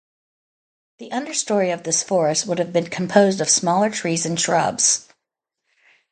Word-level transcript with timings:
The 0.97 1.11
understory 1.11 1.71
of 1.71 1.83
this 1.83 2.01
forest 2.01 2.47
would 2.47 2.57
have 2.57 2.73
been 2.73 2.87
composed 2.87 3.39
of 3.39 3.51
smaller 3.51 3.91
trees 3.91 4.25
and 4.25 4.39
shrubs. 4.39 5.07